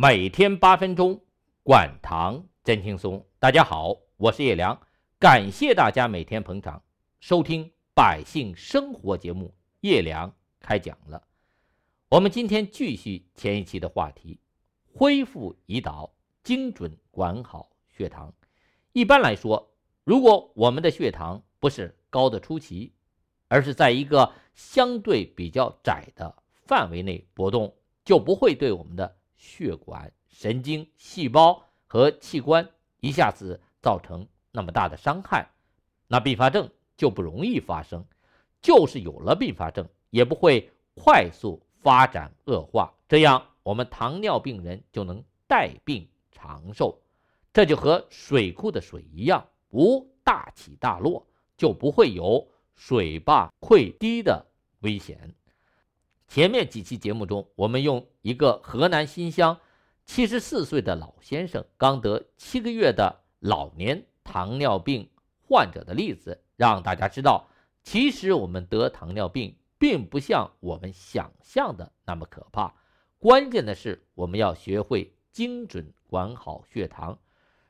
[0.00, 1.20] 每天八分钟，
[1.64, 3.26] 管糖真轻松。
[3.40, 4.80] 大家好，我是叶良，
[5.18, 6.84] 感谢大家每天捧场
[7.18, 9.52] 收听百姓生活节目。
[9.80, 11.24] 叶良开讲了，
[12.10, 14.38] 我们今天继续前一期的话题，
[14.94, 18.32] 恢复胰岛，精准管好血糖。
[18.92, 19.74] 一般来说，
[20.04, 22.94] 如果我们的血糖不是高的出奇，
[23.48, 27.74] 而是在一个相对比较窄的范围内波动，
[28.04, 29.17] 就不会对我们的。
[29.38, 32.68] 血管、神经、细胞和器官
[33.00, 35.48] 一下子造成那么大的伤害，
[36.06, 38.04] 那并发症就不容易发生。
[38.60, 42.92] 就是有了并发症，也不会快速发展恶化。
[43.08, 47.00] 这样，我们糖尿病人就能带病长寿。
[47.52, 51.24] 这就和水库的水一样，无大起大落，
[51.56, 54.44] 就不会有水坝溃堤的
[54.80, 55.32] 危险。
[56.28, 59.58] 前面几期节目中，我们用一个河南新乡
[60.04, 65.08] 七十四岁的老先生刚得七个月的老年糖尿病
[65.48, 67.48] 患者的例子，让大家知道，
[67.82, 72.74] 其实我们得糖尿病并不像我们想象的那么可怕。
[73.18, 77.18] 关键的是，我们要学会精准管好血糖。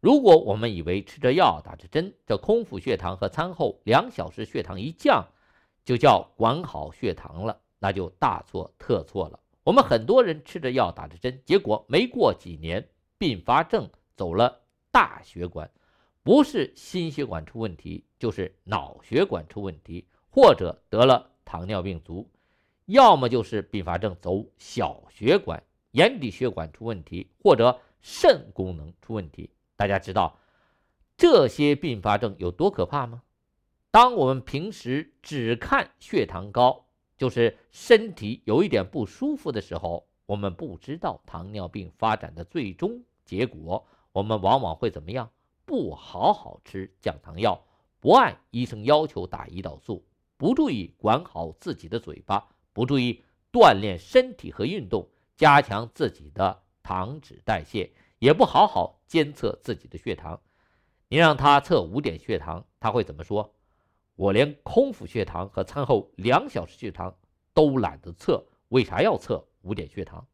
[0.00, 5.24] 如果我们以为吃着药、打着针，这空腹血糖和餐后两小时血糖一降，
[5.84, 7.60] 就叫管好血糖了。
[7.80, 9.40] 那就大错特错了。
[9.64, 15.70] 我们很多人吃着药打着针，结果没过几年并发症走了大血管，
[16.22, 22.30] 不是心血管出问题，就是脑血管出问题，或者得了糖尿病足，
[22.86, 29.50] 要么就是并发症走小血管，眼底血管出问题，或者肾功能出问题。
[29.76, 30.38] 大家知道
[31.16, 33.22] 这些并发症有多可怕吗？
[33.90, 36.86] 当我们平时只看血糖高。
[37.20, 45.30] 就是身体有一点不舒服的时候，我们不知道糖尿病发展的最终结果，我们往往会怎么样？
[45.66, 47.62] 不好好吃降糖药，
[48.00, 50.02] 不按医生要求打胰岛素，
[50.38, 53.22] 不注意管好自己的嘴巴，不注意
[53.52, 60.40] 锻炼身体和运动，加强自己的糖脂代谢，也不好好监测自己的血糖。
[61.08, 63.54] 你让他测五点血糖，他会怎么说？
[64.20, 67.16] 我连空腹血糖和餐后两小时血糖
[67.54, 70.26] 都懒得测，为啥要测五点血糖？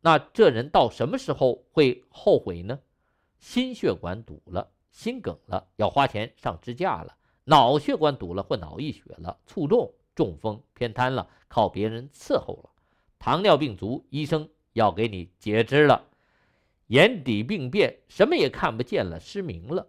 [0.00, 2.80] 那这人到什么时候会后悔呢？
[3.38, 7.14] 心血管堵了，心梗了，要花钱上支架了；
[7.44, 12.70] 脑血管堵了或脑溢血了，卒中、中风、偏瘫了，靠别人伺候了；
[13.18, 16.04] 糖尿病足，医生要给你截肢了；
[16.86, 19.88] 眼底病变，什么也看不见了，失明了；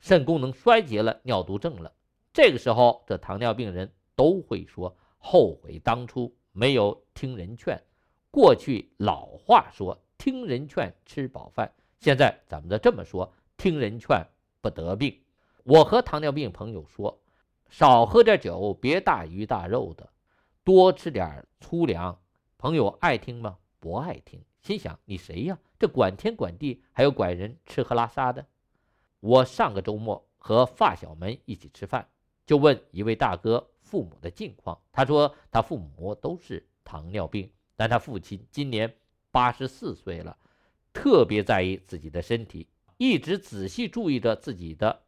[0.00, 1.92] 肾功能衰竭了，尿毒症了。
[2.32, 7.82] 这个时候，这糖尿病人都会说后悔当初没有听人劝。
[8.30, 14.24] 过去老话说“听人劝，吃饱饭”，现在咱们的这么说“听人劝，
[14.60, 15.20] 不得病”。
[15.64, 17.20] 我和糖尿病朋友说，
[17.68, 20.08] 少喝点酒，别大鱼大肉的，
[20.62, 22.20] 多吃点粗粮。
[22.56, 23.58] 朋友爱听吗？
[23.80, 25.58] 不爱听，心想你谁呀？
[25.78, 28.46] 这管天管地，还有管人吃喝拉撒的。
[29.20, 32.08] 我上个周末和发小们一起吃饭。
[32.48, 38.90] 就问一位大哥父母的近况，他说他父母都是糖尿病，但他父亲今年
[39.30, 40.34] 八十四岁了，
[40.94, 42.66] 特别在意自己的身体，
[42.96, 45.02] 一直仔细注意着自己的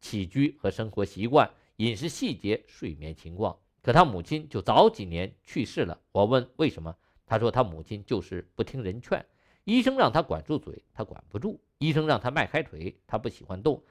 [0.00, 3.54] 起居和生活习惯、饮食细节、睡眠情况。
[3.82, 6.00] 可他母亲就早几年去世了。
[6.12, 9.22] 我问为什么，他说他母亲就是不听人劝，
[9.64, 13.84] 医生让他管住嘴，他管不住；医生让他迈开腿，他不喜欢动。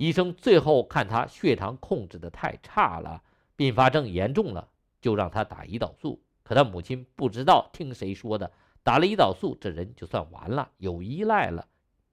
[0.00, 3.22] 医生最后看他血糖控制的太差了，
[3.54, 4.66] 并发症严重了，
[4.98, 6.18] 就让他打胰岛素。
[6.42, 8.50] 可他母亲不知道听谁说的，
[8.82, 11.68] 打了胰岛素，这人就算完了，有依赖了，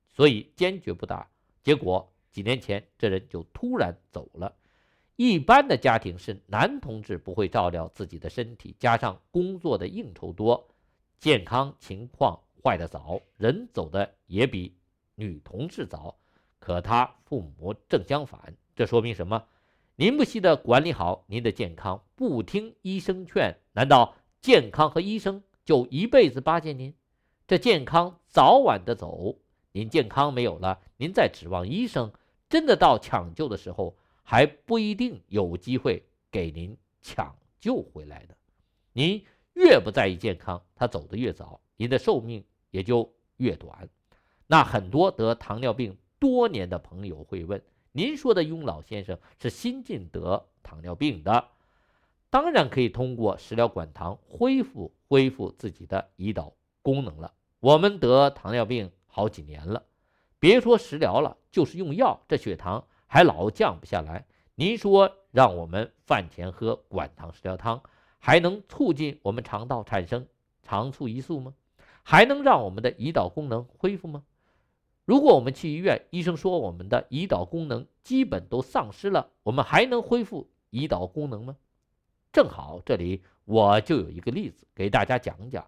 [0.10, 1.26] 所以坚决不打。
[1.64, 4.54] 结果几年前这人就突然走了。
[5.16, 10.68] 一般的家庭是男同志不会照料自己的身体，加上工作的应酬多，
[11.22, 14.76] 健康情况坏得早，人走的也比
[15.16, 16.14] 女同志早。
[16.60, 19.46] 可他父母正相反，这说明什么？
[19.96, 26.94] 您不惜的管理好您的健康，不听医生劝，难道健康和医生就一辈子巴结您？
[27.48, 29.40] 这健康早晚的走，
[29.72, 32.12] 您健康没有了，您再指望医生，
[32.50, 38.36] 真的到抢救的时候，还不一定有机会给您抢救回来的。
[38.94, 43.90] 您越不在意健康，他走得越早，您的寿命也就越短。
[44.46, 45.98] 那很多得糖尿病。
[46.20, 47.62] 多年的朋友会问
[47.92, 51.50] ：“您说的雍老先生是新近得糖尿病的，
[52.30, 57.34] 当然可以通过食疗管糖恢复恢复自己的胰岛功能了。
[57.60, 59.84] 我们得糖尿病好几年了，
[60.40, 64.26] 别说食疗了，就是用药，这血糖还老降不下来。
[64.56, 67.82] 您说让我们饭前喝管糖食疗汤，
[68.20, 70.28] 还能促进我们肠道产生
[70.64, 71.54] 肠促胰素吗？
[72.04, 74.24] 还能让我们的胰岛功能恢复吗？
[75.08, 81.56] 如果我们去医院，医生说我们的胰岛功能基本都丧失了，我们还能恢复胰岛功能吗？
[82.34, 85.66] 正好这里我就有一个例子给大家讲讲。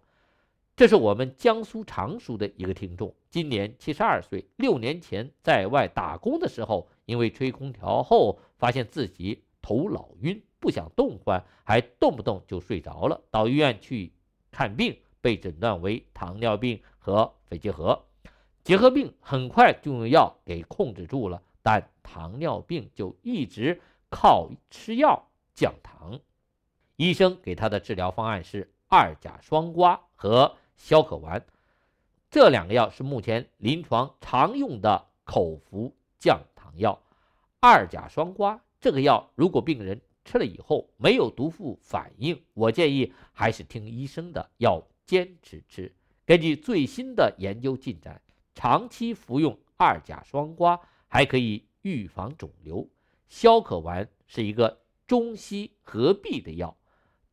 [0.76, 14.12] 这是我们江苏常熟的一个听众，今年七十二岁，六年前在外打工的时候，因为吹空调后发现自己头老晕，不想动换，还动不动就睡着了，到医院去
[14.50, 18.04] 看病，被诊断为糖尿病和肺结核。
[18.62, 23.80] 结核病很快就用药给控制住了，但糖尿病就一直
[24.10, 26.20] 靠吃药降糖。
[26.96, 31.44] 医生给他的治疗方案是二甲双胍和消渴丸，
[32.30, 37.00] 这两个药是目前临床常用的口服降糖药。
[37.60, 45.90] 二甲双胍这个药，如果病人吃了以后没有毒副反应，我建议还是听医生的，要坚持吃。
[46.26, 48.20] 根据最新的研究进展。
[48.60, 50.78] 长期服用二甲双胍
[51.08, 52.86] 还可以预防肿瘤。
[53.26, 56.76] 消渴丸是一个中西合璧的药，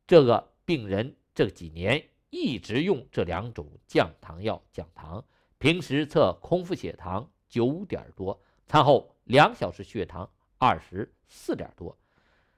[0.08, 5.22] 这个病人这几年一直用这两种降糖药降糖。
[5.58, 11.98] 平时测空腹血糖九点多，餐后两小时血糖二十四点多。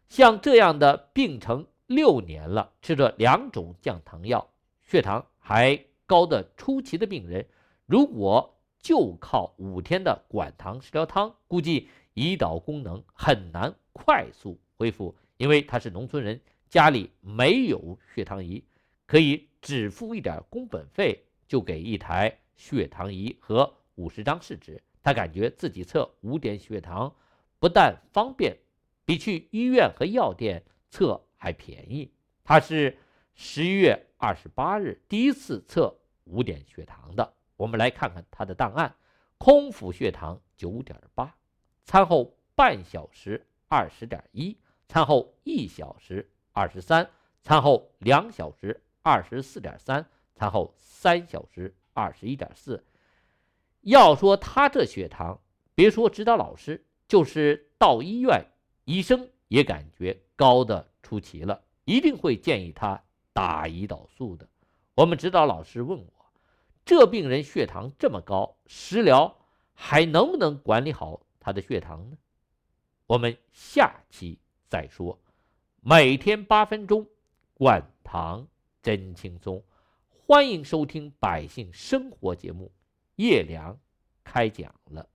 [0.10, 4.48] 像这样的病程六年了，吃这两种降糖药，
[4.84, 7.44] 血糖还高的出奇的病人。
[7.88, 16.40] 如果就靠五天的管糖食疗汤，估计胰岛功能很难快速恢复，因为他是农村人，
[16.70, 18.64] 家里没有血糖仪，
[19.06, 24.82] 可以只付一点工本费就给一台血糖仪和五十张试纸。
[25.02, 27.14] 他感觉自己测五点血糖
[27.60, 28.58] 不但方便，
[29.06, 32.12] 比去医院和药店测还便宜。
[32.44, 32.98] 他是
[33.34, 37.34] 十一月二十八日第一次测五点血糖的。
[37.60, 38.96] 我们来看看他的档案：
[39.38, 41.36] 空腹血糖九点八，
[41.84, 44.58] 餐后半小时二十点一，
[44.88, 47.10] 餐后一小时二十三，
[47.44, 52.82] 餐后两小时二十四点三，餐后三小时二十一点四。
[53.82, 55.38] 要说他这血糖，
[55.76, 58.42] 别说指导老师，就是到医院，
[58.86, 63.04] 医生也感觉高的出奇了，一定会建议他
[63.34, 64.48] 打胰岛素的。
[64.96, 66.19] 我们指导老师问我。
[66.90, 69.38] 这病人血糖这么高，食疗
[69.76, 72.18] 还能不能管理好他的血糖呢？
[73.06, 75.20] 我们下期再说。
[75.82, 77.06] 每天八分钟，
[77.54, 78.48] 管糖
[78.82, 79.64] 真轻松。
[80.10, 82.72] 欢迎收听《百姓生活》节目，
[83.18, 83.80] 叶良
[84.24, 85.08] 开讲了。